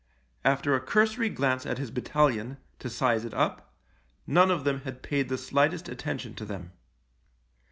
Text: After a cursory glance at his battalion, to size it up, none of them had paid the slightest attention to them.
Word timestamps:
After 0.43 0.73
a 0.73 0.79
cursory 0.81 1.29
glance 1.29 1.63
at 1.63 1.77
his 1.77 1.91
battalion, 1.91 2.57
to 2.79 2.89
size 2.89 3.23
it 3.23 3.35
up, 3.35 3.71
none 4.25 4.49
of 4.49 4.63
them 4.63 4.79
had 4.81 5.03
paid 5.03 5.29
the 5.29 5.37
slightest 5.37 5.87
attention 5.87 6.33
to 6.37 6.43
them. 6.45 6.71